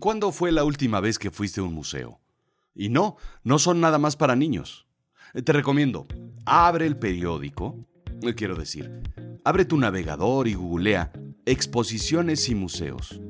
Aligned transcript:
¿Cuándo 0.00 0.32
fue 0.32 0.52
la 0.52 0.64
última 0.64 1.00
vez 1.00 1.18
que 1.18 1.30
fuiste 1.30 1.60
a 1.60 1.64
un 1.64 1.74
museo? 1.74 2.18
Y 2.74 2.88
no, 2.88 3.16
no 3.44 3.58
son 3.58 3.80
nada 3.80 3.98
más 3.98 4.16
para 4.16 4.34
niños. 4.34 4.86
Te 5.44 5.52
recomiendo, 5.52 6.06
abre 6.46 6.86
el 6.86 6.96
periódico, 6.96 7.76
eh, 8.22 8.34
quiero 8.34 8.56
decir, 8.56 8.90
abre 9.44 9.66
tu 9.66 9.76
navegador 9.76 10.48
y 10.48 10.54
googlea 10.54 11.12
exposiciones 11.44 12.48
y 12.48 12.54
museos. 12.54 13.20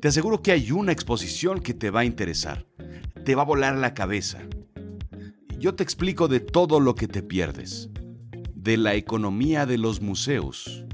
Te 0.00 0.08
aseguro 0.08 0.42
que 0.42 0.52
hay 0.52 0.70
una 0.72 0.92
exposición 0.92 1.60
que 1.60 1.72
te 1.72 1.90
va 1.90 2.00
a 2.00 2.04
interesar. 2.04 2.66
Te 3.24 3.34
va 3.34 3.42
a 3.42 3.46
volar 3.46 3.76
la 3.76 3.94
cabeza. 3.94 4.40
Yo 5.58 5.74
te 5.74 5.82
explico 5.82 6.28
de 6.28 6.40
todo 6.40 6.80
lo 6.80 6.94
que 6.94 7.08
te 7.08 7.22
pierdes. 7.22 7.88
De 8.54 8.76
la 8.76 8.94
economía 8.94 9.64
de 9.64 9.78
los 9.78 10.02
museos. 10.02 10.84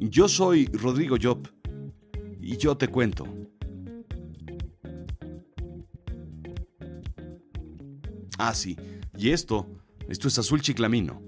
Yo 0.00 0.26
soy 0.28 0.66
Rodrigo 0.72 1.16
Job 1.20 1.48
y 2.40 2.56
yo 2.56 2.78
te 2.78 2.88
cuento. 2.88 3.41
Ah, 8.44 8.54
sí, 8.54 8.76
y 9.16 9.30
esto, 9.30 9.68
esto 10.08 10.26
es 10.26 10.36
Azul 10.36 10.62
Chiclamino, 10.62 11.22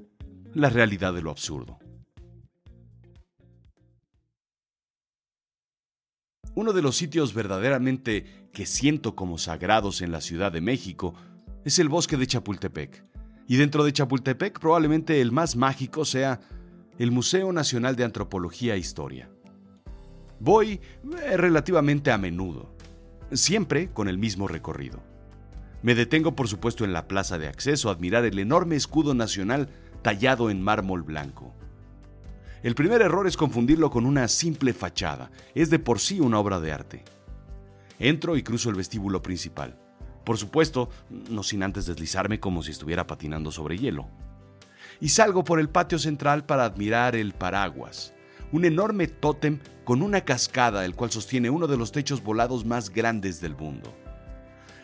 la 0.52 0.68
realidad 0.68 1.14
de 1.14 1.22
lo 1.22 1.30
absurdo. 1.30 1.78
Uno 6.56 6.72
de 6.72 6.82
los 6.82 6.96
sitios 6.96 7.32
verdaderamente 7.32 8.48
que 8.52 8.66
siento 8.66 9.14
como 9.14 9.38
sagrados 9.38 10.02
en 10.02 10.10
la 10.10 10.20
Ciudad 10.20 10.50
de 10.50 10.60
México 10.60 11.14
es 11.64 11.78
el 11.78 11.88
bosque 11.88 12.16
de 12.16 12.26
Chapultepec. 12.26 13.04
Y 13.46 13.58
dentro 13.58 13.84
de 13.84 13.92
Chapultepec 13.92 14.58
probablemente 14.58 15.20
el 15.20 15.30
más 15.30 15.54
mágico 15.54 16.04
sea 16.04 16.40
el 16.98 17.12
Museo 17.12 17.52
Nacional 17.52 17.94
de 17.94 18.02
Antropología 18.02 18.74
e 18.74 18.78
Historia. 18.78 19.30
Voy 20.40 20.80
eh, 21.22 21.36
relativamente 21.36 22.10
a 22.10 22.18
menudo, 22.18 22.74
siempre 23.30 23.92
con 23.92 24.08
el 24.08 24.18
mismo 24.18 24.48
recorrido. 24.48 25.13
Me 25.84 25.94
detengo 25.94 26.34
por 26.34 26.48
supuesto 26.48 26.86
en 26.86 26.94
la 26.94 27.06
plaza 27.08 27.36
de 27.36 27.46
acceso 27.46 27.90
a 27.90 27.92
admirar 27.92 28.24
el 28.24 28.38
enorme 28.38 28.74
escudo 28.74 29.12
nacional 29.12 29.68
tallado 30.00 30.48
en 30.48 30.62
mármol 30.62 31.02
blanco. 31.02 31.54
El 32.62 32.74
primer 32.74 33.02
error 33.02 33.26
es 33.26 33.36
confundirlo 33.36 33.90
con 33.90 34.06
una 34.06 34.26
simple 34.28 34.72
fachada, 34.72 35.30
es 35.54 35.68
de 35.68 35.78
por 35.78 35.98
sí 35.98 36.20
una 36.20 36.38
obra 36.38 36.58
de 36.58 36.72
arte. 36.72 37.04
Entro 37.98 38.38
y 38.38 38.42
cruzo 38.42 38.70
el 38.70 38.76
vestíbulo 38.76 39.20
principal. 39.20 39.78
Por 40.24 40.38
supuesto, 40.38 40.88
no 41.10 41.42
sin 41.42 41.62
antes 41.62 41.84
deslizarme 41.84 42.40
como 42.40 42.62
si 42.62 42.70
estuviera 42.70 43.06
patinando 43.06 43.52
sobre 43.52 43.76
hielo. 43.76 44.08
Y 45.02 45.10
salgo 45.10 45.44
por 45.44 45.60
el 45.60 45.68
patio 45.68 45.98
central 45.98 46.46
para 46.46 46.64
admirar 46.64 47.14
el 47.14 47.34
paraguas, 47.34 48.14
un 48.52 48.64
enorme 48.64 49.06
tótem 49.06 49.60
con 49.84 50.00
una 50.00 50.22
cascada 50.22 50.86
el 50.86 50.94
cual 50.94 51.10
sostiene 51.10 51.50
uno 51.50 51.66
de 51.66 51.76
los 51.76 51.92
techos 51.92 52.22
volados 52.22 52.64
más 52.64 52.88
grandes 52.88 53.42
del 53.42 53.54
mundo. 53.54 53.94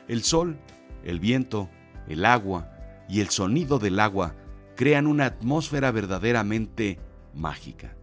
El 0.06 0.24
sol 0.24 0.58
el 1.04 1.20
viento, 1.20 1.70
el 2.08 2.24
agua 2.24 2.70
y 3.08 3.20
el 3.20 3.30
sonido 3.30 3.78
del 3.78 4.00
agua 4.00 4.34
crean 4.76 5.06
una 5.06 5.26
atmósfera 5.26 5.90
verdaderamente 5.90 6.98
mágica. 7.34 7.96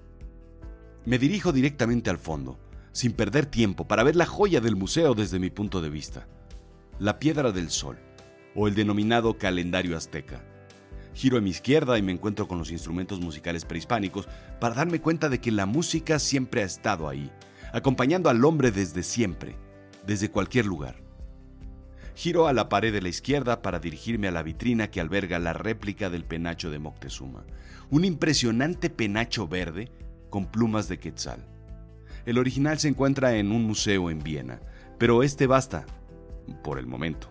Me 1.05 1.17
dirijo 1.17 1.51
directamente 1.51 2.09
al 2.09 2.17
fondo, 2.17 2.59
sin 2.91 3.13
perder 3.13 3.45
tiempo, 3.45 3.87
para 3.87 4.03
ver 4.03 4.15
la 4.15 4.25
joya 4.25 4.59
del 4.59 4.75
museo 4.75 5.13
desde 5.13 5.39
mi 5.39 5.49
punto 5.49 5.81
de 5.81 5.89
vista, 5.89 6.27
la 6.99 7.19
Piedra 7.19 7.51
del 7.51 7.69
Sol, 7.69 7.97
o 8.55 8.67
el 8.67 8.75
denominado 8.75 9.37
calendario 9.37 9.95
azteca. 9.95 10.43
Giro 11.13 11.37
a 11.37 11.41
mi 11.41 11.49
izquierda 11.49 11.97
y 11.97 12.01
me 12.01 12.11
encuentro 12.11 12.47
con 12.47 12.59
los 12.59 12.71
instrumentos 12.71 13.19
musicales 13.19 13.65
prehispánicos 13.65 14.27
para 14.59 14.75
darme 14.75 15.01
cuenta 15.01 15.29
de 15.29 15.39
que 15.39 15.51
la 15.51 15.65
música 15.65 16.19
siempre 16.19 16.61
ha 16.61 16.65
estado 16.65 17.07
ahí, 17.07 17.31
acompañando 17.73 18.29
al 18.29 18.43
hombre 18.45 18.71
desde 18.71 19.01
siempre, 19.03 19.55
desde 20.05 20.29
cualquier 20.29 20.65
lugar. 20.65 21.06
Giro 22.17 22.47
a 22.47 22.53
la 22.53 22.67
pared 22.67 22.91
de 22.91 22.99
la 22.99 23.09
izquierda 23.09 23.61
para 23.61 23.77
dirigirme 23.77 24.27
a 24.27 24.31
la 24.31 24.41
vitrina 24.41 24.89
que 24.89 24.99
alberga 24.99 25.37
la 25.37 25.53
réplica 25.53 26.09
del 26.09 26.25
penacho 26.25 26.71
de 26.71 26.79
Moctezuma, 26.79 27.45
un 27.91 28.05
impresionante 28.05 28.89
penacho 28.89 29.47
verde 29.47 29.91
con 30.31 30.47
plumas 30.47 30.89
de 30.89 30.97
quetzal. 30.97 31.45
El 32.25 32.39
original 32.39 32.79
se 32.79 32.87
encuentra 32.87 33.35
en 33.35 33.51
un 33.51 33.65
museo 33.65 34.09
en 34.09 34.23
Viena, 34.23 34.61
pero 34.97 35.21
este 35.21 35.45
basta, 35.45 35.85
por 36.63 36.79
el 36.79 36.87
momento. 36.87 37.29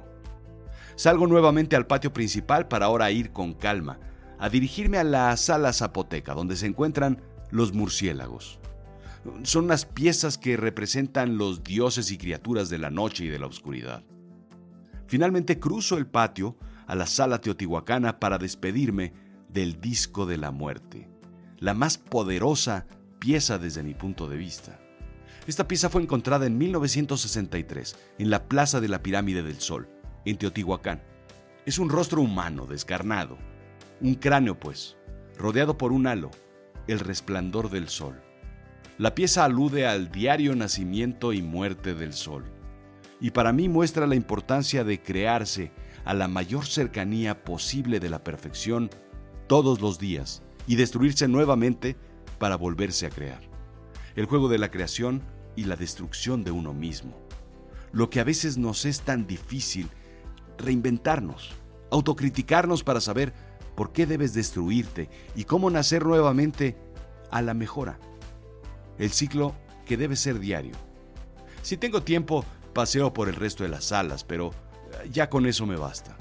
Salgo 0.94 1.26
nuevamente 1.26 1.74
al 1.74 1.88
patio 1.88 2.12
principal 2.12 2.68
para 2.68 2.86
ahora 2.86 3.10
ir 3.10 3.32
con 3.32 3.54
calma, 3.54 3.98
a 4.38 4.48
dirigirme 4.50 4.98
a 4.98 5.04
la 5.04 5.36
sala 5.36 5.72
zapoteca, 5.72 6.32
donde 6.32 6.54
se 6.54 6.66
encuentran 6.66 7.22
los 7.50 7.72
murciélagos. 7.72 8.60
Son 9.42 9.64
unas 9.64 9.84
piezas 9.84 10.38
que 10.38 10.56
representan 10.56 11.38
los 11.38 11.64
dioses 11.64 12.12
y 12.12 12.18
criaturas 12.18 12.68
de 12.68 12.78
la 12.78 12.90
noche 12.90 13.24
y 13.24 13.28
de 13.28 13.40
la 13.40 13.46
oscuridad. 13.46 14.04
Finalmente 15.06 15.58
cruzo 15.60 15.96
el 15.96 16.06
patio 16.06 16.56
a 16.86 16.94
la 16.94 17.06
sala 17.06 17.40
teotihuacana 17.40 18.18
para 18.18 18.38
despedirme 18.38 19.12
del 19.48 19.80
disco 19.80 20.26
de 20.26 20.36
la 20.36 20.50
muerte, 20.50 21.08
la 21.58 21.74
más 21.74 21.98
poderosa 21.98 22.86
pieza 23.18 23.58
desde 23.58 23.82
mi 23.82 23.94
punto 23.94 24.28
de 24.28 24.36
vista. 24.36 24.80
Esta 25.46 25.68
pieza 25.68 25.88
fue 25.88 26.02
encontrada 26.02 26.46
en 26.46 26.58
1963 26.58 27.96
en 28.18 28.30
la 28.30 28.48
Plaza 28.48 28.80
de 28.80 28.88
la 28.88 29.02
Pirámide 29.02 29.44
del 29.44 29.60
Sol, 29.60 29.88
en 30.24 30.38
Teotihuacán. 30.38 31.02
Es 31.64 31.78
un 31.78 31.88
rostro 31.88 32.20
humano 32.20 32.66
descarnado, 32.66 33.38
un 34.00 34.16
cráneo 34.16 34.58
pues, 34.58 34.96
rodeado 35.38 35.78
por 35.78 35.92
un 35.92 36.08
halo, 36.08 36.32
el 36.88 36.98
resplandor 36.98 37.70
del 37.70 37.88
sol. 37.88 38.20
La 38.98 39.14
pieza 39.14 39.44
alude 39.44 39.86
al 39.86 40.10
diario 40.10 40.56
nacimiento 40.56 41.32
y 41.32 41.42
muerte 41.42 41.94
del 41.94 42.12
sol 42.12 42.55
y 43.20 43.30
para 43.30 43.52
mí 43.52 43.68
muestra 43.68 44.06
la 44.06 44.14
importancia 44.14 44.84
de 44.84 45.00
crearse 45.00 45.72
a 46.04 46.14
la 46.14 46.28
mayor 46.28 46.66
cercanía 46.66 47.44
posible 47.44 48.00
de 48.00 48.10
la 48.10 48.22
perfección 48.22 48.90
todos 49.46 49.80
los 49.80 49.98
días 49.98 50.42
y 50.66 50.76
destruirse 50.76 51.28
nuevamente 51.28 51.96
para 52.38 52.56
volverse 52.56 53.06
a 53.06 53.10
crear. 53.10 53.40
El 54.14 54.26
juego 54.26 54.48
de 54.48 54.58
la 54.58 54.70
creación 54.70 55.22
y 55.56 55.64
la 55.64 55.76
destrucción 55.76 56.44
de 56.44 56.50
uno 56.50 56.72
mismo. 56.74 57.16
Lo 57.92 58.10
que 58.10 58.20
a 58.20 58.24
veces 58.24 58.58
nos 58.58 58.84
es 58.84 59.00
tan 59.00 59.26
difícil, 59.26 59.88
reinventarnos, 60.58 61.50
autocriticarnos 61.90 62.84
para 62.84 63.00
saber 63.00 63.32
por 63.74 63.92
qué 63.92 64.06
debes 64.06 64.34
destruirte 64.34 65.08
y 65.34 65.44
cómo 65.44 65.70
nacer 65.70 66.04
nuevamente 66.04 66.76
a 67.30 67.42
la 67.42 67.54
mejora. 67.54 67.98
El 68.98 69.10
ciclo 69.10 69.54
que 69.84 69.96
debe 69.96 70.16
ser 70.16 70.38
diario. 70.40 70.74
Si 71.62 71.76
tengo 71.76 72.02
tiempo, 72.02 72.44
paseo 72.76 73.14
por 73.14 73.30
el 73.30 73.36
resto 73.36 73.62
de 73.62 73.70
las 73.70 73.86
salas, 73.86 74.22
pero 74.22 74.50
eh, 74.50 75.08
ya 75.10 75.30
con 75.30 75.46
eso 75.46 75.64
me 75.64 75.76
basta. 75.76 76.14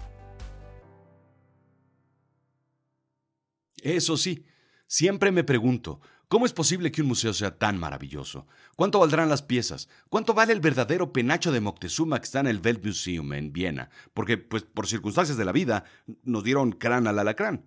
Eso 3.81 4.15
sí, 4.15 4.45
siempre 4.87 5.33
me 5.33 5.43
pregunto, 5.43 5.99
¿cómo 6.29 6.45
es 6.45 6.53
posible 6.53 6.93
que 6.93 7.01
un 7.01 7.09
museo 7.09 7.33
sea 7.33 7.57
tan 7.57 7.77
maravilloso? 7.77 8.47
¿Cuánto 8.77 8.99
valdrán 8.99 9.27
las 9.27 9.41
piezas? 9.41 9.89
¿Cuánto 10.07 10.33
vale 10.33 10.53
el 10.53 10.61
verdadero 10.61 11.11
penacho 11.11 11.51
de 11.51 11.59
Moctezuma 11.59 12.19
que 12.19 12.25
está 12.25 12.39
en 12.39 12.47
el 12.47 12.61
Weltmuseum 12.63 13.33
en 13.33 13.51
Viena? 13.51 13.89
Porque, 14.13 14.37
pues, 14.37 14.63
por 14.63 14.87
circunstancias 14.87 15.37
de 15.37 15.45
la 15.45 15.51
vida, 15.51 15.83
nos 16.23 16.45
dieron 16.45 16.71
crán 16.71 17.05
al 17.05 17.19
alacrán. 17.19 17.65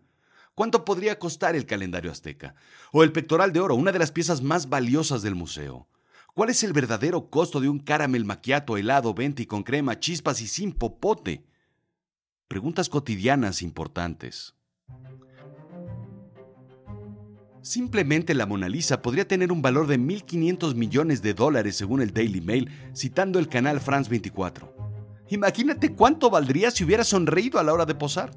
¿Cuánto 0.54 0.86
podría 0.86 1.18
costar 1.18 1.54
el 1.54 1.66
calendario 1.66 2.10
azteca? 2.10 2.54
O 2.90 3.04
el 3.04 3.12
pectoral 3.12 3.52
de 3.52 3.60
oro, 3.60 3.74
una 3.74 3.92
de 3.92 3.98
las 3.98 4.12
piezas 4.12 4.40
más 4.40 4.70
valiosas 4.70 5.20
del 5.20 5.34
museo. 5.34 5.88
¿Cuál 6.38 6.50
es 6.50 6.62
el 6.62 6.72
verdadero 6.72 7.30
costo 7.30 7.58
de 7.58 7.68
un 7.68 7.80
caramel 7.80 8.24
maquiato 8.24 8.76
helado, 8.76 9.12
venti 9.12 9.44
con 9.44 9.64
crema, 9.64 9.98
chispas 9.98 10.40
y 10.40 10.46
sin 10.46 10.70
popote? 10.72 11.44
Preguntas 12.46 12.88
cotidianas 12.88 13.60
importantes. 13.60 14.54
Simplemente 17.60 18.34
la 18.34 18.46
Mona 18.46 18.68
Lisa 18.68 19.02
podría 19.02 19.26
tener 19.26 19.50
un 19.50 19.62
valor 19.62 19.88
de 19.88 19.98
1.500 19.98 20.76
millones 20.76 21.22
de 21.22 21.34
dólares 21.34 21.74
según 21.74 22.02
el 22.02 22.14
Daily 22.14 22.40
Mail, 22.40 22.70
citando 22.94 23.40
el 23.40 23.48
canal 23.48 23.80
France 23.80 24.08
24. 24.08 24.72
Imagínate 25.30 25.92
cuánto 25.96 26.30
valdría 26.30 26.70
si 26.70 26.84
hubiera 26.84 27.02
sonreído 27.02 27.58
a 27.58 27.64
la 27.64 27.72
hora 27.72 27.84
de 27.84 27.96
posar. 27.96 28.30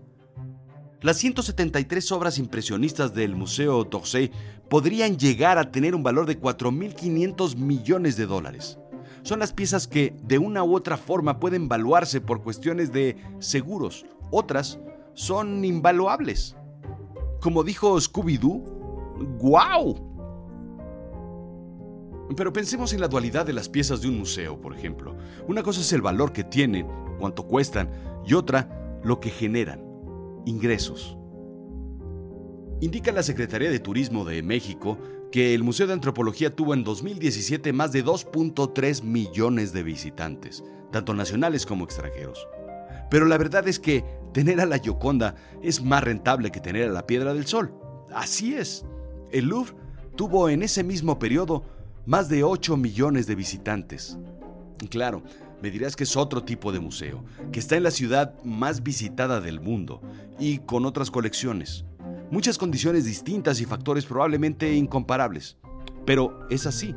Las 1.02 1.18
173 1.18 2.12
obras 2.12 2.38
impresionistas 2.38 3.16
del 3.16 3.36
Museo 3.36 3.86
d'Orsay 3.86 4.30
podrían 4.70 5.18
llegar 5.18 5.58
a 5.58 5.72
tener 5.72 5.96
un 5.96 6.04
valor 6.04 6.28
de 6.28 6.40
4.500 6.40 7.56
millones 7.56 8.18
de 8.18 8.28
dólares. 8.28 8.78
Son 9.24 9.40
las 9.40 9.52
piezas 9.52 9.88
que 9.88 10.16
de 10.22 10.38
una 10.38 10.64
u 10.64 10.76
otra 10.76 10.98
forma 10.98 11.40
pueden 11.40 11.68
valuarse 11.68 12.22
por 12.22 12.44
cuestiones 12.44 12.92
de 12.92 13.18
seguros. 13.40 14.06
Otras 14.30 14.80
son 15.16 15.66
invaluables. 15.66 16.56
Como 17.40 17.64
dijo 17.64 18.00
Scooby-Doo, 18.00 19.40
¡guau! 19.40 19.96
Pero 22.38 22.54
pensemos 22.54 22.94
en 22.94 23.02
la 23.02 23.08
dualidad 23.08 23.48
de 23.48 23.54
las 23.54 23.70
piezas 23.70 24.02
de 24.02 24.08
un 24.08 24.20
museo, 24.20 24.62
por 24.62 24.78
ejemplo. 24.78 25.18
Una 25.48 25.64
cosa 25.64 25.82
es 25.82 25.92
el 25.94 26.04
valor 26.04 26.32
que 26.32 26.44
tienen, 26.44 26.86
cuánto 27.20 27.48
cuestan, 27.48 27.90
y 28.24 28.36
otra, 28.36 29.02
lo 29.04 29.20
que 29.20 29.32
generan 29.32 29.91
ingresos. 30.46 31.18
Indica 32.82 33.12
la 33.12 33.24
Secretaría 33.24 33.70
de 33.70 33.80
Turismo 33.80 34.26
de 34.26 34.42
México 34.42 34.98
que 35.32 35.54
el 35.54 35.64
Museo 35.64 35.88
de 35.88 35.94
Antropología 35.94 36.56
tuvo 36.56 36.74
en 36.74 36.84
2017 36.84 37.74
más 37.74 37.92
de 37.92 38.04
2.3 38.04 39.04
millones 39.04 39.72
de 39.72 39.84
visitantes, 39.84 40.64
tanto 40.92 41.14
nacionales 41.14 41.66
como 41.66 41.86
extranjeros. 41.86 42.48
Pero 43.10 43.26
la 43.26 43.38
verdad 43.38 43.68
es 43.68 43.80
que 43.80 44.04
tener 44.34 44.60
a 44.62 44.66
la 44.66 44.80
Gioconda 44.80 45.36
es 45.62 45.84
más 45.84 46.04
rentable 46.04 46.52
que 46.52 46.60
tener 46.60 46.90
a 46.90 46.94
la 46.94 47.06
Piedra 47.06 47.34
del 47.34 47.46
Sol. 47.46 47.74
Así 48.14 48.56
es. 48.56 48.86
El 49.32 49.46
Louvre 49.46 49.74
tuvo 50.16 50.50
en 50.50 50.64
ese 50.64 50.84
mismo 50.84 51.20
periodo 51.20 51.64
más 52.06 52.30
de 52.30 52.44
8 52.44 52.78
millones 52.78 53.28
de 53.28 53.36
visitantes. 53.36 54.18
Claro, 54.90 55.24
me 55.62 55.72
dirás 55.72 55.96
que 55.96 56.04
es 56.04 56.16
otro 56.18 56.44
tipo 56.44 56.72
de 56.72 56.80
museo, 56.80 57.24
que 57.52 57.60
está 57.60 57.78
en 57.78 57.84
la 57.84 57.92
ciudad 57.92 58.34
más 58.44 58.84
visitada 58.84 59.42
del 59.42 59.60
mundo 59.60 60.02
y 60.40 60.60
con 60.60 60.86
otras 60.86 61.12
colecciones 61.12 61.86
muchas 62.32 62.58
condiciones 62.58 63.06
distintas 63.06 63.62
y 63.62 63.66
factores 63.66 64.06
probablemente 64.06 64.74
incomparables. 64.74 65.58
Pero 66.06 66.40
es 66.50 66.66
así. 66.66 66.96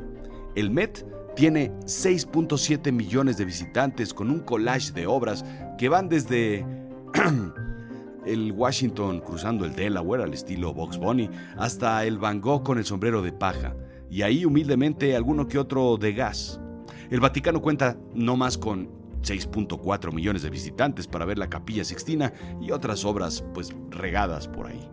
El 0.55 0.71
Met 0.71 1.05
tiene 1.35 1.71
6.7 1.81 2.91
millones 2.91 3.37
de 3.37 3.45
visitantes 3.45 4.13
con 4.13 4.31
un 4.31 4.39
collage 4.39 4.93
de 4.93 5.05
obras 5.05 5.45
que 5.77 5.89
van 5.89 6.07
desde 6.07 6.65
el 8.25 8.51
Washington 8.53 9.19
cruzando 9.19 9.65
el 9.65 9.75
Delaware 9.75 10.23
al 10.23 10.33
estilo 10.33 10.73
Box 10.73 10.97
Bunny 10.97 11.29
hasta 11.57 12.05
el 12.05 12.17
Van 12.17 12.39
Gogh 12.39 12.63
con 12.63 12.77
el 12.77 12.85
sombrero 12.85 13.21
de 13.21 13.33
paja 13.33 13.75
y 14.09 14.21
ahí 14.21 14.45
humildemente 14.45 15.15
alguno 15.15 15.47
que 15.47 15.59
otro 15.59 15.97
de 15.97 16.13
gas. 16.13 16.61
El 17.09 17.19
Vaticano 17.19 17.61
cuenta 17.61 17.97
no 18.13 18.35
más 18.35 18.57
con 18.57 18.89
6.4 19.21 20.13
millones 20.13 20.43
de 20.43 20.49
visitantes 20.49 21.07
para 21.07 21.25
ver 21.25 21.37
la 21.37 21.49
Capilla 21.49 21.83
Sixtina 21.83 22.33
y 22.61 22.71
otras 22.71 23.05
obras 23.05 23.43
pues 23.53 23.73
regadas 23.89 24.47
por 24.47 24.67
ahí. 24.67 24.89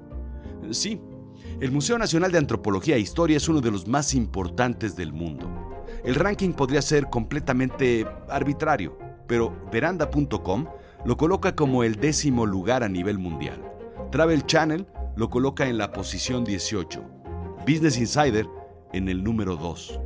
Sí, 0.71 1.01
el 1.61 1.71
Museo 1.71 1.99
Nacional 1.99 2.33
de 2.33 2.39
Antropología 2.39 2.97
e 2.97 3.01
Historia 3.01 3.37
es 3.37 3.49
uno 3.49 3.61
de 3.61 3.71
los 3.71 3.87
más 3.87 4.15
importantes 4.15 4.97
del 4.97 5.13
mundo. 5.13 5.85
El 6.05 6.15
ranking 6.15 6.53
podría 6.53 6.83
ser 6.83 7.11
completamente 7.11 8.07
arbitrario, 8.29 8.99
pero 9.27 9.55
veranda.com 9.71 10.67
lo 11.05 11.17
coloca 11.17 11.55
como 11.55 11.85
el 11.85 11.97
décimo 11.97 12.47
lugar 12.47 12.83
a 12.83 12.89
nivel 12.89 13.19
mundial. 13.19 13.61
Travel 14.11 14.47
Channel 14.47 14.87
lo 15.17 15.31
coloca 15.31 15.69
en 15.69 15.79
la 15.79 15.93
posición 15.93 16.45
18. 16.45 17.03
Business 17.67 17.99
Insider 17.99 18.47
en 18.93 19.09
el 19.09 19.23
número 19.23 19.57
2. 19.57 20.01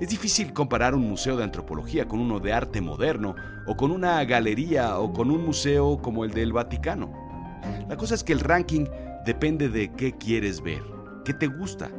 Es 0.00 0.08
difícil 0.08 0.52
comparar 0.52 0.94
un 0.94 1.08
museo 1.08 1.36
de 1.36 1.44
antropología 1.44 2.06
con 2.06 2.20
uno 2.20 2.40
de 2.40 2.52
arte 2.52 2.80
moderno, 2.80 3.34
o 3.66 3.76
con 3.76 3.90
una 3.90 4.24
galería, 4.24 4.98
o 4.98 5.12
con 5.12 5.30
un 5.30 5.44
museo 5.44 6.00
como 6.02 6.24
el 6.24 6.32
del 6.32 6.52
Vaticano. 6.52 7.12
La 7.88 7.96
cosa 7.96 8.14
es 8.14 8.24
que 8.24 8.32
el 8.32 8.40
ranking 8.40 8.86
depende 9.24 9.68
de 9.68 9.92
qué 9.92 10.12
quieres 10.12 10.60
ver, 10.62 10.82
qué 11.24 11.32
te 11.32 11.46
gusta. 11.46 11.90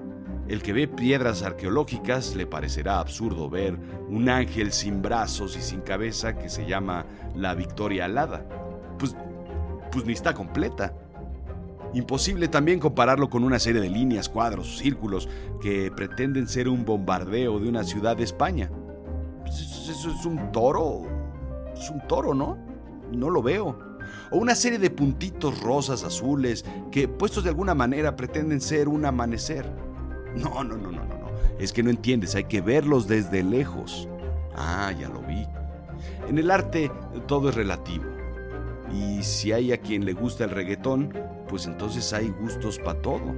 El 0.48 0.62
que 0.62 0.74
ve 0.74 0.90
piedras 0.90 1.42
arqueológicas 1.42 2.36
le 2.36 2.46
parecerá 2.46 3.00
absurdo 3.00 3.50
ver 3.50 3.80
un 4.10 4.28
ángel 4.28 4.74
sin 4.74 5.02
brazos 5.02 5.56
y 5.56 5.62
sin 5.62 5.80
cabeza 5.80 6.38
que 6.38 6.50
se 6.50 6.66
llama 6.66 7.06
la 7.34 7.56
Victoria 7.56 8.06
Alada. 8.06 8.46
Pues, 9.00 9.16
pues 9.92 10.06
ni 10.06 10.12
está 10.12 10.34
completa. 10.34 10.94
Imposible 11.94 12.48
también 12.48 12.80
compararlo 12.80 13.30
con 13.30 13.44
una 13.44 13.60
serie 13.60 13.82
de 13.82 13.90
líneas, 13.90 14.30
cuadros, 14.30 14.78
círculos 14.78 15.30
que 15.62 15.92
pretenden 15.92 16.48
ser 16.48 16.68
un 16.68 16.86
bombardeo 16.86 17.60
de 17.60 17.70
una 17.70 17.84
ciudad 17.84 18.18
de 18.18 18.24
España. 18.24 18.72
Pues 19.42 19.90
eso 19.90 20.10
es 20.10 20.26
un 20.26 20.52
toro. 20.52 21.04
Es 21.76 21.90
un 21.90 22.02
toro, 22.08 22.34
¿no? 22.34 22.58
No 23.12 23.30
lo 23.30 23.42
veo 23.42 23.94
o 24.32 24.38
una 24.38 24.56
serie 24.56 24.80
de 24.80 24.90
puntitos 24.90 25.62
rosas, 25.62 26.04
azules, 26.04 26.66
que 26.92 27.08
puestos 27.08 27.44
de 27.44 27.52
alguna 27.52 27.76
manera 27.76 28.16
pretenden 28.16 28.62
ser 28.62 28.88
un 28.88 29.06
amanecer. 29.06 29.66
No, 30.36 30.64
no, 30.64 30.76
no, 30.76 30.92
no, 30.92 31.06
no, 31.06 31.18
no. 31.20 31.32
Es 31.60 31.72
que 31.72 31.84
no 31.84 31.90
entiendes, 31.90 32.36
hay 32.36 32.46
que 32.46 32.62
verlos 32.62 33.08
desde 33.08 33.44
lejos. 33.44 34.08
Ah, 34.56 34.92
ya 35.00 35.10
lo 35.10 35.22
vi. 35.22 35.46
En 36.28 36.38
el 36.38 36.52
arte 36.52 36.92
todo 37.28 37.50
es 37.50 37.56
relativo. 37.56 38.06
Y 38.92 39.24
si 39.24 39.52
hay 39.52 39.72
a 39.72 39.78
quien 39.78 40.06
le 40.06 40.14
gusta 40.14 40.44
el 40.44 40.50
reggaetón, 40.50 41.14
pues 41.54 41.68
entonces 41.68 42.12
hay 42.14 42.30
gustos 42.30 42.80
para 42.80 43.00
todo. 43.00 43.32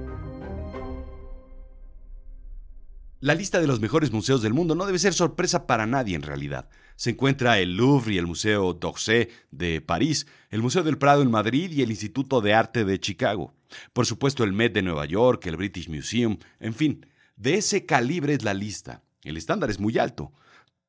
La 3.20 3.34
lista 3.34 3.60
de 3.60 3.66
los 3.66 3.78
mejores 3.78 4.10
museos 4.10 4.40
del 4.40 4.54
mundo 4.54 4.74
no 4.74 4.86
debe 4.86 4.98
ser 4.98 5.12
sorpresa 5.12 5.66
para 5.66 5.84
nadie 5.84 6.16
en 6.16 6.22
realidad. 6.22 6.70
Se 6.94 7.10
encuentra 7.10 7.58
el 7.58 7.76
Louvre 7.76 8.14
y 8.14 8.16
el 8.16 8.26
Museo 8.26 8.72
d'Orsay 8.72 9.28
de 9.50 9.82
París, 9.82 10.26
el 10.48 10.62
Museo 10.62 10.82
del 10.82 10.96
Prado 10.96 11.20
en 11.20 11.30
Madrid 11.30 11.70
y 11.70 11.82
el 11.82 11.90
Instituto 11.90 12.40
de 12.40 12.54
Arte 12.54 12.86
de 12.86 12.98
Chicago. 12.98 13.52
Por 13.92 14.06
supuesto 14.06 14.44
el 14.44 14.54
Met 14.54 14.72
de 14.72 14.80
Nueva 14.80 15.04
York, 15.04 15.44
el 15.44 15.58
British 15.58 15.90
Museum, 15.90 16.38
en 16.58 16.72
fin, 16.72 17.04
de 17.36 17.56
ese 17.56 17.84
calibre 17.84 18.32
es 18.32 18.42
la 18.42 18.54
lista. 18.54 19.02
El 19.24 19.36
estándar 19.36 19.68
es 19.68 19.78
muy 19.78 19.98
alto. 19.98 20.32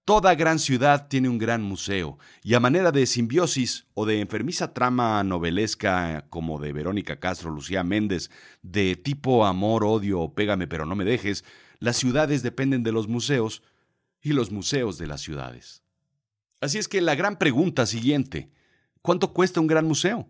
Toda 0.08 0.36
gran 0.36 0.58
ciudad 0.58 1.10
tiene 1.10 1.28
un 1.28 1.38
gran 1.38 1.62
museo, 1.62 2.18
y 2.42 2.54
a 2.54 2.62
manera 2.62 2.94
de 2.94 3.06
simbiosis 3.06 3.88
o 3.94 4.06
de 4.06 4.22
enfermiza 4.22 4.74
trama 4.74 5.22
novelesca 5.26 6.28
como 6.30 6.62
de 6.62 6.72
Verónica 6.72 7.20
Castro, 7.20 7.52
Lucía 7.52 7.84
Méndez, 7.84 8.32
de 8.62 8.96
tipo 8.96 9.46
amor, 9.46 9.84
odio 9.84 10.22
o 10.22 10.34
pégame 10.34 10.66
pero 10.66 10.86
no 10.86 10.96
me 10.96 11.04
dejes, 11.04 11.44
las 11.80 11.98
ciudades 11.98 12.42
dependen 12.42 12.84
de 12.84 12.94
los 12.94 13.10
museos 13.10 13.64
y 14.22 14.32
los 14.32 14.50
museos 14.50 14.98
de 14.98 15.08
las 15.08 15.20
ciudades. 15.20 15.84
Así 16.62 16.78
es 16.78 16.88
que 16.88 17.02
la 17.02 17.16
gran 17.16 17.38
pregunta 17.38 17.86
siguiente, 17.86 18.50
¿cuánto 19.02 19.34
cuesta 19.34 19.60
un 19.60 19.68
gran 19.68 19.86
museo? 19.86 20.30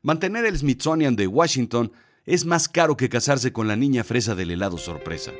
Mantener 0.00 0.46
el 0.46 0.56
Smithsonian 0.56 1.16
de 1.16 1.26
Washington 1.26 1.92
es 2.24 2.46
más 2.46 2.66
caro 2.66 2.96
que 2.96 3.10
casarse 3.10 3.52
con 3.52 3.68
la 3.68 3.76
niña 3.76 4.04
fresa 4.04 4.34
del 4.34 4.52
helado 4.52 4.78
sorpresa. 4.78 5.32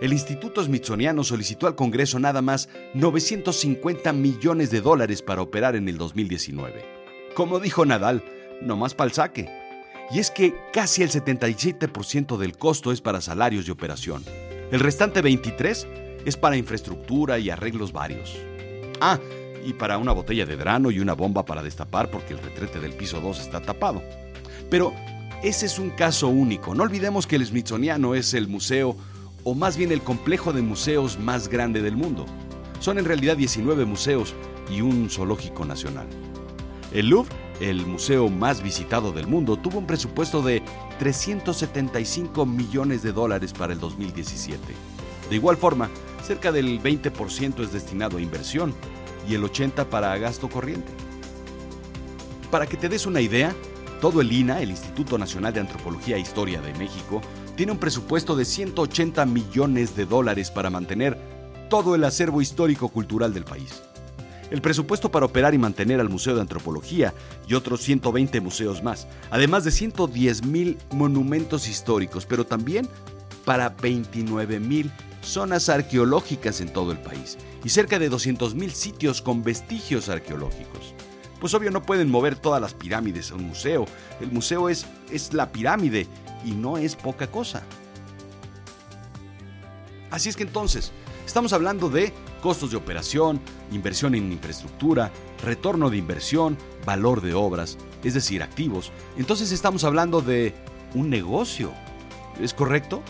El 0.00 0.14
Instituto 0.14 0.64
Smithsoniano 0.64 1.22
solicitó 1.24 1.66
al 1.66 1.74
Congreso 1.74 2.18
nada 2.18 2.40
más 2.40 2.70
950 2.94 4.14
millones 4.14 4.70
de 4.70 4.80
dólares 4.80 5.20
para 5.20 5.42
operar 5.42 5.76
en 5.76 5.88
el 5.90 5.98
2019. 5.98 6.82
Como 7.34 7.60
dijo 7.60 7.84
Nadal, 7.84 8.24
no 8.62 8.76
más 8.76 8.94
pa'l 8.94 9.12
saque. 9.12 9.50
Y 10.10 10.18
es 10.18 10.30
que 10.30 10.54
casi 10.72 11.02
el 11.02 11.10
77% 11.10 12.38
del 12.38 12.56
costo 12.56 12.92
es 12.92 13.02
para 13.02 13.20
salarios 13.20 13.68
y 13.68 13.70
operación. 13.70 14.24
El 14.72 14.80
restante 14.80 15.20
23 15.20 15.86
es 16.24 16.36
para 16.36 16.56
infraestructura 16.56 17.38
y 17.38 17.50
arreglos 17.50 17.92
varios. 17.92 18.38
Ah, 19.02 19.18
y 19.64 19.74
para 19.74 19.98
una 19.98 20.12
botella 20.12 20.46
de 20.46 20.56
drano 20.56 20.90
y 20.90 21.00
una 21.00 21.12
bomba 21.12 21.44
para 21.44 21.62
destapar 21.62 22.10
porque 22.10 22.32
el 22.32 22.40
retrete 22.40 22.80
del 22.80 22.94
piso 22.94 23.20
2 23.20 23.38
está 23.38 23.60
tapado. 23.60 24.02
Pero 24.70 24.94
ese 25.42 25.66
es 25.66 25.78
un 25.78 25.90
caso 25.90 26.28
único. 26.28 26.74
No 26.74 26.84
olvidemos 26.84 27.26
que 27.26 27.36
el 27.36 27.44
Smithsoniano 27.44 28.14
es 28.14 28.32
el 28.32 28.48
museo, 28.48 28.96
o 29.44 29.54
más 29.54 29.76
bien 29.76 29.92
el 29.92 30.02
complejo 30.02 30.52
de 30.52 30.62
museos 30.62 31.18
más 31.18 31.48
grande 31.48 31.82
del 31.82 31.96
mundo. 31.96 32.26
Son 32.80 32.98
en 32.98 33.04
realidad 33.04 33.36
19 33.36 33.84
museos 33.84 34.34
y 34.70 34.80
un 34.80 35.10
zoológico 35.10 35.64
nacional. 35.64 36.06
El 36.92 37.08
Louvre, 37.08 37.34
el 37.60 37.86
museo 37.86 38.28
más 38.28 38.62
visitado 38.62 39.12
del 39.12 39.26
mundo, 39.26 39.56
tuvo 39.56 39.78
un 39.78 39.86
presupuesto 39.86 40.42
de 40.42 40.62
375 40.98 42.46
millones 42.46 43.02
de 43.02 43.12
dólares 43.12 43.52
para 43.52 43.72
el 43.72 43.80
2017. 43.80 44.58
De 45.28 45.36
igual 45.36 45.56
forma, 45.56 45.88
cerca 46.24 46.52
del 46.52 46.82
20% 46.82 47.62
es 47.62 47.72
destinado 47.72 48.16
a 48.16 48.20
inversión 48.20 48.74
y 49.28 49.34
el 49.34 49.42
80% 49.42 49.86
para 49.86 50.16
gasto 50.18 50.48
corriente. 50.48 50.90
Para 52.50 52.66
que 52.66 52.76
te 52.76 52.88
des 52.88 53.06
una 53.06 53.20
idea, 53.20 53.54
todo 54.00 54.20
el 54.20 54.32
INA, 54.32 54.60
el 54.60 54.70
Instituto 54.70 55.18
Nacional 55.18 55.52
de 55.52 55.60
Antropología 55.60 56.16
e 56.16 56.20
Historia 56.20 56.60
de 56.60 56.72
México, 56.74 57.20
tiene 57.60 57.72
un 57.72 57.78
presupuesto 57.78 58.36
de 58.36 58.46
180 58.46 59.26
millones 59.26 59.94
de 59.94 60.06
dólares 60.06 60.50
para 60.50 60.70
mantener 60.70 61.18
todo 61.68 61.94
el 61.94 62.04
acervo 62.04 62.40
histórico-cultural 62.40 63.34
del 63.34 63.44
país 63.44 63.82
el 64.50 64.62
presupuesto 64.62 65.10
para 65.10 65.26
operar 65.26 65.52
y 65.52 65.58
mantener 65.58 66.00
al 66.00 66.08
Museo 66.08 66.34
de 66.34 66.40
Antropología 66.40 67.12
y 67.46 67.52
otros 67.52 67.82
120 67.82 68.40
museos 68.40 68.82
más, 68.82 69.08
además 69.30 69.64
de 69.64 69.72
110 69.72 70.46
mil 70.46 70.78
monumentos 70.90 71.68
históricos, 71.68 72.24
pero 72.24 72.46
también 72.46 72.88
para 73.44 73.68
29 73.68 74.58
mil 74.58 74.90
zonas 75.20 75.68
arqueológicas 75.68 76.62
en 76.62 76.72
todo 76.72 76.92
el 76.92 76.98
país 76.98 77.36
y 77.62 77.68
cerca 77.68 77.98
de 77.98 78.08
200 78.08 78.54
mil 78.54 78.70
sitios 78.70 79.20
con 79.20 79.44
vestigios 79.44 80.08
arqueológicos. 80.08 80.94
Pues 81.38 81.52
obvio 81.52 81.70
no 81.70 81.82
pueden 81.82 82.10
mover 82.10 82.36
todas 82.36 82.60
las 82.60 82.72
pirámides 82.72 83.30
a 83.30 83.34
un 83.34 83.48
museo, 83.48 83.84
el 84.22 84.32
museo 84.32 84.70
es, 84.70 84.86
es 85.10 85.34
la 85.34 85.52
pirámide 85.52 86.06
y 86.44 86.52
no 86.52 86.78
es 86.78 86.96
poca 86.96 87.30
cosa. 87.30 87.62
Así 90.10 90.28
es 90.28 90.36
que 90.36 90.42
entonces, 90.42 90.92
estamos 91.24 91.52
hablando 91.52 91.88
de 91.88 92.12
costos 92.42 92.70
de 92.70 92.76
operación, 92.76 93.40
inversión 93.70 94.14
en 94.14 94.32
infraestructura, 94.32 95.12
retorno 95.44 95.90
de 95.90 95.98
inversión, 95.98 96.58
valor 96.84 97.20
de 97.20 97.34
obras, 97.34 97.78
es 98.02 98.14
decir, 98.14 98.42
activos, 98.42 98.90
entonces 99.16 99.52
estamos 99.52 99.84
hablando 99.84 100.20
de 100.20 100.54
un 100.94 101.10
negocio. 101.10 101.72
¿Es 102.40 102.54
correcto? 102.54 103.02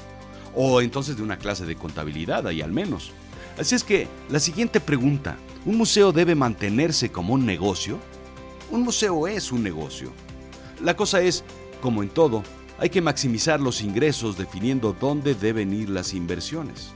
O 0.55 0.81
entonces 0.81 1.17
de 1.17 1.23
una 1.23 1.39
clase 1.39 1.65
de 1.65 1.77
contabilidad, 1.77 2.47
ahí 2.47 2.61
al 2.61 2.73
menos. 2.73 3.13
Así 3.59 3.75
es 3.75 3.85
que 3.85 4.09
la 4.29 4.41
siguiente 4.41 4.81
pregunta, 4.81 5.37
¿un 5.65 5.77
museo 5.77 6.13
debe 6.13 6.35
mantenerse 6.35 7.11
como 7.11 7.35
un 7.35 7.47
negocio? 7.47 7.99
Un 8.71 8.83
museo 8.83 9.27
es 9.27 9.53
un 9.53 9.63
negocio. 9.63 10.13
La 10.83 10.97
cosa 10.97 11.21
es, 11.21 11.45
como 11.81 12.03
en 12.03 12.09
todo, 12.09 12.43
hay 12.81 12.89
que 12.89 13.03
maximizar 13.03 13.61
los 13.61 13.83
ingresos 13.83 14.39
definiendo 14.39 14.97
dónde 14.99 15.35
deben 15.35 15.75
ir 15.75 15.91
las 15.91 16.15
inversiones. 16.15 16.93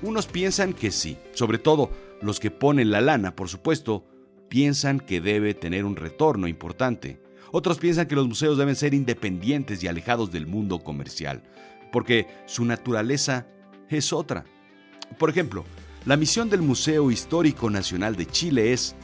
Unos 0.00 0.26
piensan 0.26 0.72
que 0.72 0.90
sí, 0.90 1.18
sobre 1.34 1.58
todo 1.58 1.90
los 2.22 2.40
que 2.40 2.50
ponen 2.50 2.90
la 2.90 3.02
lana, 3.02 3.36
por 3.36 3.50
supuesto, 3.50 4.06
piensan 4.48 5.00
que 5.00 5.20
debe 5.20 5.52
tener 5.52 5.84
un 5.84 5.96
retorno 5.96 6.48
importante. 6.48 7.20
Otros 7.52 7.78
piensan 7.78 8.08
que 8.08 8.14
los 8.14 8.26
museos 8.26 8.56
deben 8.56 8.74
ser 8.74 8.94
independientes 8.94 9.84
y 9.84 9.86
alejados 9.86 10.32
del 10.32 10.46
mundo 10.46 10.78
comercial, 10.78 11.42
porque 11.92 12.26
su 12.46 12.64
naturaleza 12.64 13.46
es 13.90 14.14
otra. 14.14 14.46
Por 15.18 15.28
ejemplo, 15.28 15.66
la 16.06 16.16
misión 16.16 16.48
del 16.48 16.62
Museo 16.62 17.10
Histórico 17.10 17.68
Nacional 17.68 18.16
de 18.16 18.24
Chile 18.24 18.72
es 18.72 18.96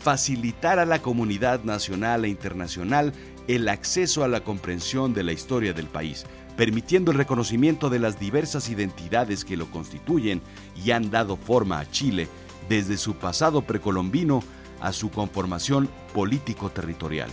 facilitar 0.00 0.78
a 0.78 0.84
la 0.84 1.00
comunidad 1.00 1.64
nacional 1.64 2.26
e 2.26 2.28
internacional 2.28 3.14
el 3.56 3.68
acceso 3.68 4.22
a 4.22 4.28
la 4.28 4.44
comprensión 4.44 5.12
de 5.12 5.24
la 5.24 5.32
historia 5.32 5.72
del 5.72 5.86
país, 5.86 6.24
permitiendo 6.56 7.10
el 7.10 7.18
reconocimiento 7.18 7.90
de 7.90 7.98
las 7.98 8.20
diversas 8.20 8.68
identidades 8.68 9.44
que 9.44 9.56
lo 9.56 9.68
constituyen 9.72 10.40
y 10.84 10.92
han 10.92 11.10
dado 11.10 11.36
forma 11.36 11.80
a 11.80 11.90
Chile 11.90 12.28
desde 12.68 12.96
su 12.96 13.14
pasado 13.14 13.62
precolombino 13.62 14.44
a 14.80 14.92
su 14.92 15.10
conformación 15.10 15.88
político-territorial. 16.14 17.28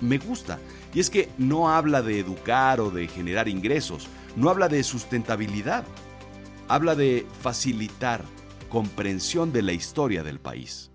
Me 0.00 0.18
gusta, 0.18 0.58
y 0.92 0.98
es 0.98 1.10
que 1.10 1.28
no 1.38 1.70
habla 1.70 2.02
de 2.02 2.18
educar 2.18 2.80
o 2.80 2.90
de 2.90 3.06
generar 3.06 3.46
ingresos, 3.46 4.08
no 4.34 4.50
habla 4.50 4.68
de 4.68 4.82
sustentabilidad, 4.82 5.84
habla 6.66 6.96
de 6.96 7.24
facilitar 7.40 8.24
comprensión 8.68 9.52
de 9.52 9.62
la 9.62 9.72
historia 9.72 10.24
del 10.24 10.40
país. 10.40 10.90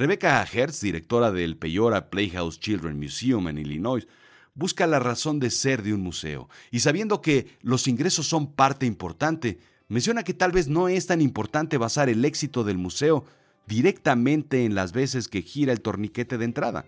Rebecca 0.00 0.42
Hertz, 0.50 0.80
directora 0.80 1.30
del 1.30 1.58
Peyora 1.58 2.08
Playhouse 2.08 2.58
Children 2.58 2.98
Museum 2.98 3.48
en 3.48 3.58
Illinois, 3.58 4.08
busca 4.54 4.86
la 4.86 4.98
razón 4.98 5.40
de 5.40 5.50
ser 5.50 5.82
de 5.82 5.92
un 5.92 6.00
museo 6.00 6.48
y 6.70 6.80
sabiendo 6.80 7.20
que 7.20 7.58
los 7.60 7.86
ingresos 7.86 8.26
son 8.26 8.50
parte 8.50 8.86
importante, 8.86 9.58
menciona 9.88 10.22
que 10.22 10.32
tal 10.32 10.52
vez 10.52 10.68
no 10.68 10.88
es 10.88 11.06
tan 11.06 11.20
importante 11.20 11.76
basar 11.76 12.08
el 12.08 12.24
éxito 12.24 12.64
del 12.64 12.78
museo 12.78 13.26
directamente 13.66 14.64
en 14.64 14.74
las 14.74 14.92
veces 14.92 15.28
que 15.28 15.42
gira 15.42 15.70
el 15.70 15.82
torniquete 15.82 16.38
de 16.38 16.46
entrada. 16.46 16.86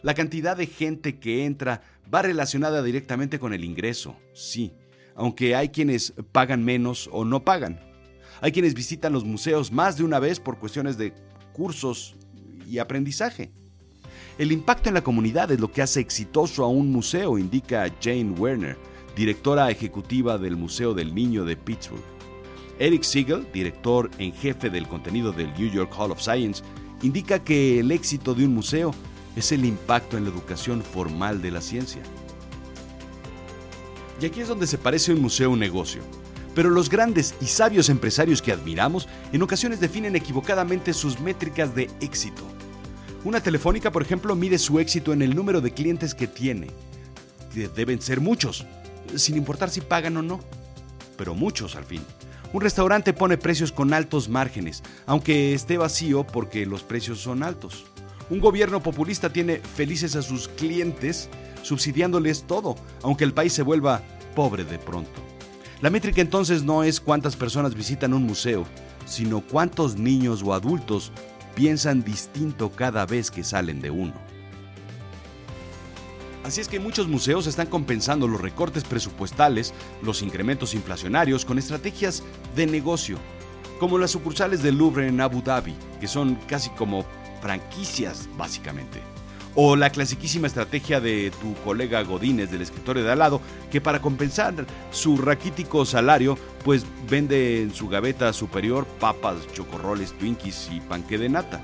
La 0.00 0.14
cantidad 0.14 0.56
de 0.56 0.66
gente 0.66 1.18
que 1.18 1.44
entra 1.44 1.82
va 2.12 2.22
relacionada 2.22 2.82
directamente 2.82 3.38
con 3.38 3.52
el 3.52 3.64
ingreso, 3.64 4.16
sí, 4.32 4.72
aunque 5.14 5.54
hay 5.54 5.68
quienes 5.68 6.14
pagan 6.32 6.64
menos 6.64 7.06
o 7.12 7.26
no 7.26 7.44
pagan. 7.44 7.78
Hay 8.40 8.52
quienes 8.52 8.72
visitan 8.72 9.12
los 9.12 9.24
museos 9.24 9.70
más 9.70 9.98
de 9.98 10.04
una 10.04 10.18
vez 10.18 10.40
por 10.40 10.58
cuestiones 10.58 10.96
de 10.96 11.12
cursos 11.52 12.16
aprendizaje. 12.78 13.52
El 14.38 14.52
impacto 14.52 14.88
en 14.88 14.94
la 14.94 15.02
comunidad 15.02 15.50
es 15.50 15.60
lo 15.60 15.70
que 15.70 15.82
hace 15.82 16.00
exitoso 16.00 16.64
a 16.64 16.68
un 16.68 16.90
museo, 16.90 17.36
indica 17.36 17.92
Jane 18.02 18.32
Werner, 18.32 18.78
directora 19.14 19.70
ejecutiva 19.70 20.38
del 20.38 20.56
Museo 20.56 20.94
del 20.94 21.14
Niño 21.14 21.44
de 21.44 21.56
Pittsburgh. 21.56 22.02
Eric 22.78 23.02
Siegel, 23.02 23.46
director 23.52 24.10
en 24.16 24.32
jefe 24.32 24.70
del 24.70 24.88
contenido 24.88 25.32
del 25.32 25.52
New 25.52 25.70
York 25.70 25.92
Hall 25.98 26.10
of 26.10 26.22
Science, 26.22 26.62
indica 27.02 27.44
que 27.44 27.80
el 27.80 27.90
éxito 27.90 28.34
de 28.34 28.46
un 28.46 28.54
museo 28.54 28.94
es 29.36 29.52
el 29.52 29.64
impacto 29.64 30.16
en 30.16 30.24
la 30.24 30.30
educación 30.30 30.82
formal 30.82 31.42
de 31.42 31.50
la 31.50 31.60
ciencia. 31.60 32.02
Y 34.20 34.26
aquí 34.26 34.40
es 34.40 34.48
donde 34.48 34.66
se 34.66 34.78
parece 34.78 35.12
un 35.12 35.20
museo 35.20 35.48
a 35.48 35.52
un 35.52 35.58
negocio. 35.58 36.02
Pero 36.54 36.70
los 36.70 36.90
grandes 36.90 37.34
y 37.40 37.46
sabios 37.46 37.88
empresarios 37.88 38.42
que 38.42 38.52
admiramos 38.52 39.08
en 39.32 39.42
ocasiones 39.42 39.80
definen 39.80 40.16
equivocadamente 40.16 40.92
sus 40.92 41.20
métricas 41.20 41.74
de 41.74 41.90
éxito. 42.00 42.49
Una 43.22 43.42
telefónica, 43.42 43.92
por 43.92 44.02
ejemplo, 44.02 44.34
mide 44.34 44.58
su 44.58 44.78
éxito 44.78 45.12
en 45.12 45.20
el 45.20 45.34
número 45.34 45.60
de 45.60 45.72
clientes 45.72 46.14
que 46.14 46.26
tiene. 46.26 46.68
Deben 47.76 48.00
ser 48.00 48.20
muchos, 48.20 48.64
sin 49.14 49.36
importar 49.36 49.68
si 49.68 49.82
pagan 49.82 50.16
o 50.16 50.22
no, 50.22 50.40
pero 51.18 51.34
muchos 51.34 51.76
al 51.76 51.84
fin. 51.84 52.02
Un 52.54 52.62
restaurante 52.62 53.12
pone 53.12 53.36
precios 53.36 53.72
con 53.72 53.92
altos 53.92 54.28
márgenes, 54.28 54.82
aunque 55.04 55.52
esté 55.52 55.76
vacío 55.76 56.26
porque 56.26 56.64
los 56.64 56.82
precios 56.82 57.20
son 57.20 57.42
altos. 57.42 57.84
Un 58.30 58.40
gobierno 58.40 58.82
populista 58.82 59.30
tiene 59.30 59.58
felices 59.58 60.16
a 60.16 60.22
sus 60.22 60.48
clientes 60.48 61.28
subsidiándoles 61.62 62.44
todo, 62.44 62.76
aunque 63.02 63.24
el 63.24 63.34
país 63.34 63.52
se 63.52 63.62
vuelva 63.62 64.02
pobre 64.34 64.64
de 64.64 64.78
pronto. 64.78 65.20
La 65.82 65.90
métrica 65.90 66.22
entonces 66.22 66.62
no 66.62 66.84
es 66.84 67.00
cuántas 67.00 67.36
personas 67.36 67.74
visitan 67.74 68.14
un 68.14 68.22
museo, 68.22 68.66
sino 69.04 69.42
cuántos 69.42 69.96
niños 69.96 70.42
o 70.42 70.54
adultos 70.54 71.12
piensan 71.54 72.02
distinto 72.02 72.70
cada 72.70 73.06
vez 73.06 73.30
que 73.30 73.44
salen 73.44 73.80
de 73.80 73.90
uno. 73.90 74.14
Así 76.44 76.60
es 76.60 76.68
que 76.68 76.80
muchos 76.80 77.06
museos 77.06 77.46
están 77.46 77.66
compensando 77.66 78.26
los 78.26 78.40
recortes 78.40 78.84
presupuestales, 78.84 79.74
los 80.02 80.22
incrementos 80.22 80.74
inflacionarios 80.74 81.44
con 81.44 81.58
estrategias 81.58 82.22
de 82.56 82.66
negocio, 82.66 83.18
como 83.78 83.98
las 83.98 84.10
sucursales 84.10 84.62
del 84.62 84.78
Louvre 84.78 85.06
en 85.06 85.20
Abu 85.20 85.42
Dhabi, 85.42 85.74
que 86.00 86.08
son 86.08 86.36
casi 86.48 86.70
como 86.70 87.04
franquicias 87.40 88.28
básicamente. 88.36 89.00
O 89.54 89.74
la 89.74 89.90
clasiquísima 89.90 90.46
estrategia 90.46 91.00
de 91.00 91.32
tu 91.40 91.54
colega 91.64 92.02
Godínez 92.02 92.50
del 92.50 92.62
escritorio 92.62 93.02
de 93.02 93.12
al 93.12 93.18
lado, 93.18 93.40
que 93.70 93.80
para 93.80 94.00
compensar 94.00 94.54
su 94.90 95.16
raquítico 95.16 95.84
salario, 95.84 96.38
pues 96.64 96.86
vende 97.08 97.62
en 97.62 97.74
su 97.74 97.88
gaveta 97.88 98.32
superior 98.32 98.86
papas, 99.00 99.36
chocorroles, 99.52 100.12
twinkies 100.18 100.70
y 100.72 100.80
panque 100.80 101.18
de 101.18 101.28
nata. 101.28 101.60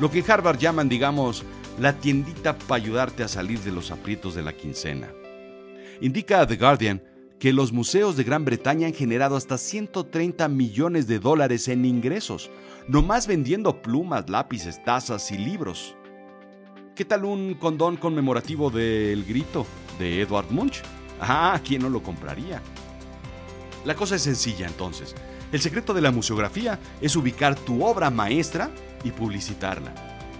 Lo 0.00 0.10
que 0.10 0.20
en 0.20 0.30
Harvard 0.30 0.58
llaman, 0.58 0.88
digamos, 0.88 1.44
la 1.78 1.94
tiendita 1.94 2.56
para 2.56 2.82
ayudarte 2.82 3.22
a 3.22 3.28
salir 3.28 3.60
de 3.60 3.72
los 3.72 3.90
aprietos 3.90 4.34
de 4.34 4.42
la 4.42 4.52
quincena. 4.52 5.08
Indica 6.00 6.46
The 6.46 6.56
Guardian 6.56 7.02
que 7.38 7.52
los 7.52 7.72
museos 7.72 8.16
de 8.16 8.24
Gran 8.24 8.44
Bretaña 8.44 8.86
han 8.86 8.94
generado 8.94 9.36
hasta 9.36 9.58
130 9.58 10.48
millones 10.48 11.06
de 11.06 11.18
dólares 11.18 11.68
en 11.68 11.84
ingresos, 11.84 12.50
nomás 12.88 13.26
vendiendo 13.26 13.82
plumas, 13.82 14.30
lápices, 14.30 14.82
tazas 14.84 15.30
y 15.30 15.38
libros. 15.38 15.96
¿Qué 16.94 17.04
tal 17.04 17.24
un 17.24 17.54
condón 17.54 17.96
conmemorativo 17.96 18.70
del 18.70 19.24
grito 19.24 19.66
de 19.98 20.20
Edward 20.20 20.48
Munch? 20.50 20.80
Ah, 21.20 21.60
¿quién 21.64 21.82
no 21.82 21.88
lo 21.88 22.04
compraría? 22.04 22.62
La 23.84 23.96
cosa 23.96 24.14
es 24.14 24.22
sencilla 24.22 24.68
entonces. 24.68 25.12
El 25.50 25.60
secreto 25.60 25.92
de 25.92 26.00
la 26.00 26.12
museografía 26.12 26.78
es 27.00 27.16
ubicar 27.16 27.56
tu 27.56 27.84
obra 27.84 28.10
maestra 28.10 28.70
y 29.02 29.10
publicitarla. 29.10 29.92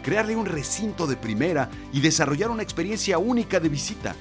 Crearle 0.04 0.37
un 0.37 0.46
recinto 0.46 1.08
de 1.08 1.16
primera 1.16 1.70
y 1.92 2.00
desarrollar 2.00 2.50
una 2.50 2.62
experiencia 2.62 3.18
única 3.18 3.58
de 3.58 3.68
visita. 3.68 4.14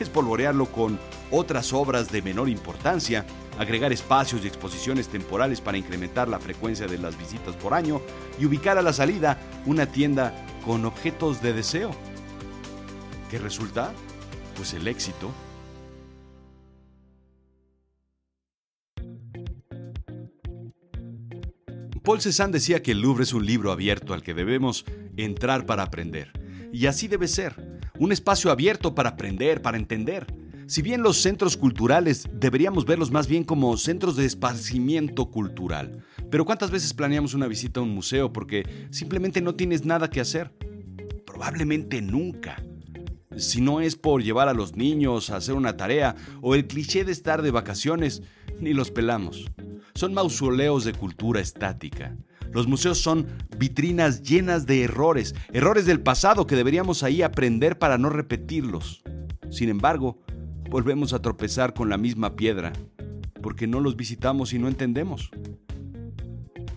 Espolvorearlo 0.00 0.66
con 0.66 0.98
otras 1.30 1.72
obras 1.72 2.10
de 2.10 2.20
menor 2.20 2.48
importancia, 2.48 3.24
agregar 3.58 3.92
espacios 3.92 4.44
y 4.44 4.48
exposiciones 4.48 5.08
temporales 5.08 5.60
para 5.60 5.78
incrementar 5.78 6.28
la 6.28 6.38
frecuencia 6.38 6.86
de 6.86 6.98
las 6.98 7.18
visitas 7.18 7.56
por 7.56 7.74
año 7.74 8.00
y 8.38 8.46
ubicar 8.46 8.78
a 8.78 8.82
la 8.82 8.92
salida 8.92 9.38
una 9.64 9.86
tienda 9.86 10.32
con 10.64 10.84
objetos 10.84 11.42
de 11.42 11.52
deseo. 11.52 11.90
¿Qué 13.30 13.38
resulta? 13.38 13.92
Pues 14.56 14.74
el 14.74 14.86
éxito. 14.86 15.30
Paul 22.06 22.20
Cézanne 22.20 22.52
decía 22.52 22.84
que 22.84 22.92
el 22.92 23.00
Louvre 23.00 23.24
es 23.24 23.32
un 23.32 23.44
libro 23.44 23.72
abierto 23.72 24.14
al 24.14 24.22
que 24.22 24.32
debemos 24.32 24.84
entrar 25.16 25.66
para 25.66 25.82
aprender. 25.82 26.30
Y 26.72 26.86
así 26.86 27.08
debe 27.08 27.26
ser. 27.26 27.80
Un 27.98 28.12
espacio 28.12 28.52
abierto 28.52 28.94
para 28.94 29.10
aprender, 29.10 29.60
para 29.60 29.76
entender. 29.76 30.24
Si 30.68 30.82
bien 30.82 31.02
los 31.02 31.22
centros 31.22 31.56
culturales 31.56 32.28
deberíamos 32.32 32.86
verlos 32.86 33.12
más 33.12 33.28
bien 33.28 33.44
como 33.44 33.76
centros 33.76 34.16
de 34.16 34.26
esparcimiento 34.26 35.30
cultural, 35.30 36.04
pero 36.28 36.44
¿cuántas 36.44 36.72
veces 36.72 36.92
planeamos 36.92 37.34
una 37.34 37.46
visita 37.46 37.78
a 37.78 37.84
un 37.84 37.94
museo 37.94 38.32
porque 38.32 38.88
simplemente 38.90 39.40
no 39.40 39.54
tienes 39.54 39.84
nada 39.84 40.10
que 40.10 40.20
hacer? 40.20 40.52
Probablemente 41.24 42.02
nunca. 42.02 42.60
Si 43.36 43.60
no 43.60 43.80
es 43.80 43.94
por 43.94 44.24
llevar 44.24 44.48
a 44.48 44.54
los 44.54 44.74
niños 44.74 45.30
a 45.30 45.36
hacer 45.36 45.54
una 45.54 45.76
tarea 45.76 46.16
o 46.40 46.56
el 46.56 46.66
cliché 46.66 47.04
de 47.04 47.12
estar 47.12 47.42
de 47.42 47.52
vacaciones, 47.52 48.22
ni 48.58 48.72
los 48.72 48.90
pelamos. 48.90 49.44
Son 49.94 50.14
mausoleos 50.14 50.84
de 50.84 50.94
cultura 50.94 51.40
estática. 51.40 52.16
Los 52.52 52.66
museos 52.66 52.98
son 52.98 53.28
vitrinas 53.56 54.22
llenas 54.22 54.66
de 54.66 54.82
errores, 54.82 55.32
errores 55.52 55.86
del 55.86 56.00
pasado 56.00 56.44
que 56.44 56.56
deberíamos 56.56 57.04
ahí 57.04 57.22
aprender 57.22 57.78
para 57.78 57.98
no 57.98 58.10
repetirlos. 58.10 59.04
Sin 59.50 59.68
embargo, 59.68 60.25
volvemos 60.68 61.12
a 61.12 61.20
tropezar 61.20 61.74
con 61.74 61.88
la 61.88 61.98
misma 61.98 62.36
piedra, 62.36 62.72
porque 63.42 63.66
no 63.66 63.80
los 63.80 63.96
visitamos 63.96 64.52
y 64.52 64.58
no 64.58 64.68
entendemos. 64.68 65.30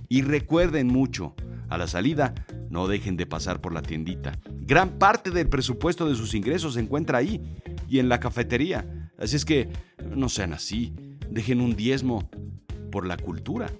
Y 0.07 0.21
recuerden 0.21 0.87
mucho, 0.87 1.35
a 1.69 1.77
la 1.77 1.87
salida, 1.87 2.33
no 2.69 2.87
dejen 2.87 3.15
de 3.15 3.25
pasar 3.25 3.61
por 3.61 3.73
la 3.73 3.81
tiendita. 3.81 4.39
Gran 4.61 4.97
parte 4.97 5.31
del 5.31 5.47
presupuesto 5.47 6.07
de 6.07 6.15
sus 6.15 6.33
ingresos 6.33 6.73
se 6.73 6.79
encuentra 6.79 7.19
ahí 7.19 7.41
y 7.87 7.99
en 7.99 8.09
la 8.09 8.19
cafetería. 8.19 9.11
Así 9.17 9.35
es 9.35 9.45
que 9.45 9.69
no 10.15 10.29
sean 10.29 10.53
así, 10.53 10.93
dejen 11.29 11.61
un 11.61 11.75
diezmo 11.75 12.29
por 12.91 13.05
la 13.05 13.17
cultura. 13.17 13.71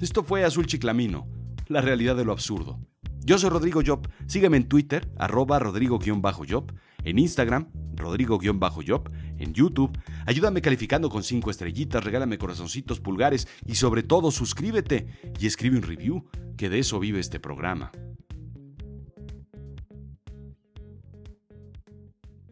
Esto 0.00 0.22
fue 0.22 0.44
Azul 0.44 0.66
Chiclamino, 0.66 1.26
la 1.68 1.80
realidad 1.80 2.16
de 2.16 2.24
lo 2.24 2.32
absurdo. 2.32 2.78
Yo 3.24 3.38
soy 3.38 3.50
Rodrigo 3.50 3.80
Job. 3.84 4.08
Sígueme 4.26 4.56
en 4.56 4.68
Twitter, 4.68 5.10
arroba 5.16 5.58
rodrigo-job, 5.58 6.72
en 7.06 7.18
Instagram, 7.18 7.70
rodrigo-job, 7.94 9.08
en 9.38 9.54
YouTube. 9.54 9.96
Ayúdame 10.26 10.60
calificando 10.60 11.08
con 11.08 11.22
5 11.22 11.50
estrellitas, 11.50 12.04
regálame 12.04 12.36
corazoncitos, 12.36 13.00
pulgares 13.00 13.48
y 13.64 13.76
sobre 13.76 14.02
todo 14.02 14.30
suscríbete 14.30 15.06
y 15.40 15.46
escribe 15.46 15.78
un 15.78 15.84
review, 15.84 16.28
que 16.56 16.68
de 16.68 16.80
eso 16.80 16.98
vive 16.98 17.20
este 17.20 17.40
programa. 17.40 17.92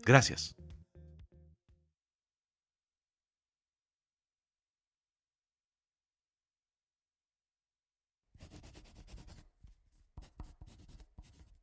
Gracias. 0.04 0.54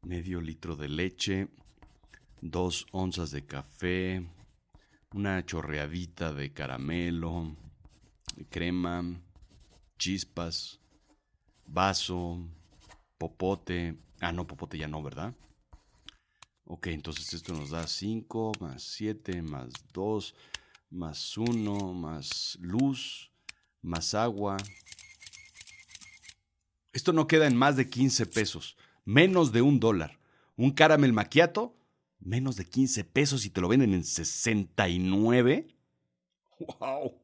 medio 0.04 0.42
litro 0.42 0.76
de 0.76 0.90
leche, 0.90 1.48
dos 2.42 2.88
onzas 2.92 3.32
de 3.32 3.46
café, 3.46 4.28
una 5.14 5.46
chorreadita 5.46 6.34
de 6.34 6.52
caramelo, 6.52 7.56
crema, 8.50 9.04
chispas, 9.98 10.80
vaso, 11.66 12.40
popote. 13.18 13.96
Ah, 14.20 14.32
no, 14.32 14.48
popote 14.48 14.78
ya 14.78 14.88
no, 14.88 15.02
¿verdad? 15.02 15.34
Ok, 16.66 16.88
entonces 16.88 17.34
esto 17.34 17.54
nos 17.54 17.70
da 17.70 17.86
5 17.86 18.54
más 18.60 18.84
7 18.84 19.42
más 19.42 19.74
2 19.94 20.36
más 20.90 21.38
1 21.38 21.94
más 21.94 22.58
luz 22.62 23.32
más 23.82 24.14
agua. 24.14 24.58
Esto 26.94 27.14
no 27.14 27.28
queda 27.28 27.48
en 27.48 27.58
más 27.58 27.76
de 27.76 27.90
15 27.90 28.26
pesos 28.26 28.78
menos 29.06 29.52
de 29.52 29.62
un 29.62 29.80
dólar. 29.80 30.20
Un 30.56 30.72
caramel 30.72 31.14
maquiato, 31.14 31.76
menos 32.22 32.56
de 32.56 32.66
15 32.66 33.04
pesos 33.04 33.46
y 33.46 33.50
te 33.50 33.62
lo 33.62 33.68
venden 33.68 33.94
en 33.94 34.04
69. 34.04 35.68
¡Wow! 36.80 37.21